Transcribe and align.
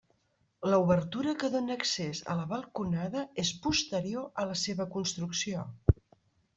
L'obertura 0.69 1.33
que 1.43 1.49
dóna 1.57 1.75
accés 1.81 2.23
a 2.35 2.39
la 2.41 2.47
balconada 2.55 3.25
és 3.45 3.55
posterior 3.69 4.29
a 4.45 4.51
la 4.53 4.61
seva 4.67 4.93
construcció. 4.99 5.71